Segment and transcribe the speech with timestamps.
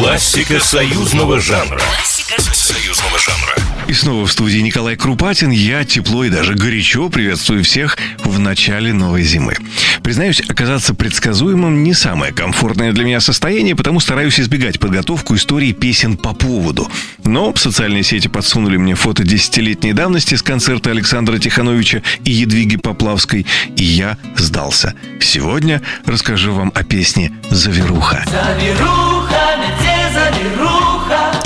[0.00, 1.76] Классика союзного жанра.
[1.76, 3.56] Классика союзного жанра.
[3.88, 5.50] И снова в студии Николай Крупатин.
[5.50, 9.56] Я тепло и даже горячо приветствую всех в начале новой зимы.
[10.04, 16.16] Признаюсь, оказаться предсказуемым не самое комфортное для меня состояние, потому стараюсь избегать подготовку истории песен
[16.16, 16.88] по поводу.
[17.24, 23.46] Но социальные сети подсунули мне фото десятилетней давности с концерта Александра Тихановича и Едвиги Поплавской,
[23.74, 24.94] и я сдался.
[25.20, 28.24] Сегодня расскажу вам о песне «Заверуха».
[28.30, 29.17] Заверуха.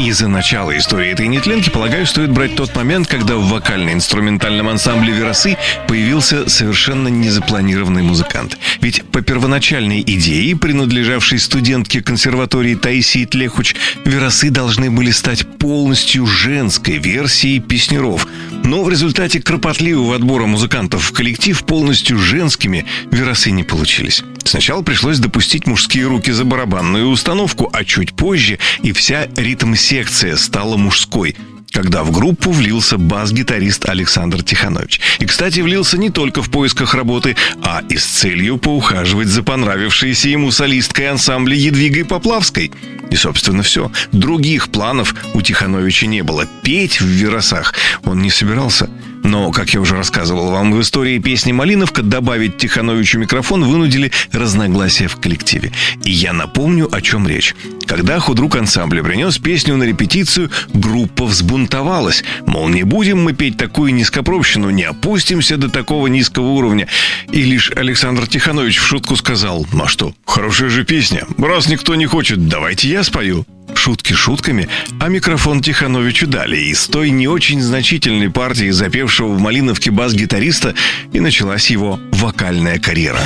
[0.02, 5.12] И за начало истории этой нетленки, полагаю, стоит брать тот момент, когда в вокально-инструментальном ансамбле
[5.12, 5.56] «Веросы»
[5.87, 8.59] появился совершенно незапланированный музыкант.
[8.80, 16.98] Ведь по первоначальной идее, принадлежавшей студентке консерватории Таисии Тлехуч, «Веросы» должны были стать полностью женской
[16.98, 18.27] версией песнеров.
[18.65, 24.24] Но в результате кропотливого отбора музыкантов в коллектив полностью женскими «Веросы» не получились.
[24.52, 30.77] Сначала пришлось допустить мужские руки за барабанную установку, а чуть позже и вся ритм-секция стала
[30.77, 31.35] мужской
[31.71, 35.01] когда в группу влился бас-гитарист Александр Тиханович.
[35.21, 40.29] И, кстати, влился не только в поисках работы, а и с целью поухаживать за понравившейся
[40.29, 42.73] ему солисткой ансамбля Едвигой Поплавской.
[43.10, 43.91] И, собственно, все.
[44.13, 46.46] Других планов у Тихановича не было.
[46.63, 47.73] Петь в Веросах
[48.04, 48.91] он не собирался.
[49.23, 55.09] Но, как я уже рассказывал вам в истории песни «Малиновка», добавить Тихановичу микрофон вынудили разногласия
[55.09, 55.73] в коллективе.
[56.04, 57.54] И я напомню, о чем речь.
[57.87, 62.24] Когда худрук ансамбля принес песню на репетицию, группа взбунтовалась.
[62.46, 66.88] Мол, не будем мы петь такую низкопробщину, не опустимся до такого низкого уровня.
[67.31, 71.25] И лишь Александр Тиханович в шутку сказал, ну а что, хорошая же песня.
[71.38, 73.47] Раз никто не хочет, давайте я спою.
[73.83, 74.69] Шутки шутками,
[75.00, 76.56] а микрофон Тихановичу дали.
[76.56, 80.77] И с той не очень значительной партии запевшего в Малиновке бас-гитариста
[81.12, 83.19] и началась его вокальная карьера.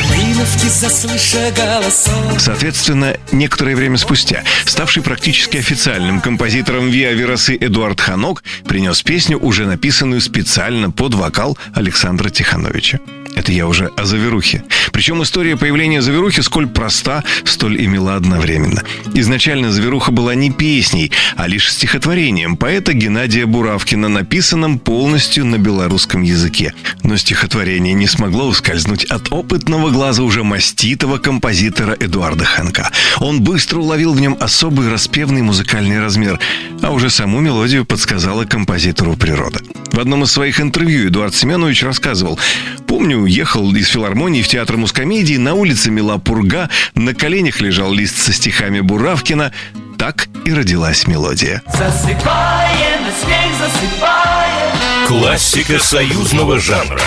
[2.38, 9.66] Соответственно, некоторое время спустя, ставший практически официальным композитором Виа Веросы Эдуард Ханок принес песню, уже
[9.66, 12.98] написанную специально под вокал Александра Тихановича.
[13.36, 14.64] Это я уже о Заверухе.
[14.92, 18.82] Причем история появления Заверухи сколь проста, столь и мила одновременно.
[19.12, 26.22] Изначально Заверуха была не песней, а лишь стихотворением поэта Геннадия Буравкина, написанным полностью на белорусском
[26.22, 26.72] языке.
[27.02, 32.90] Но стихотворение не смогло ускользнуть от опытного глаза уже маститого композитора Эдуарда Ханка.
[33.18, 36.40] Он быстро уловил в нем особый распевный музыкальный размер,
[36.80, 39.60] а уже саму мелодию подсказала композитору природа.
[39.92, 42.38] В одном из своих интервью Эдуард Семенович рассказывал,
[42.86, 48.16] «Помню, ехал из филармонии в театр мускомедии, на улице мела пурга, на коленях лежал лист
[48.16, 49.52] со стихами Буравкина.
[49.98, 51.62] Так и родилась мелодия.
[51.66, 54.76] Засыпаем, снег засыпаем.
[55.06, 57.00] Классика союзного жанра.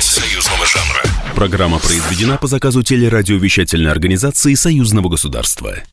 [0.00, 1.02] Союзного жанра.
[1.34, 5.74] Программа произведена по заказу телерадиовещательной организации Союзного государства.